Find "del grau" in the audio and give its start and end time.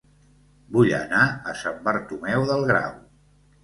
2.53-3.01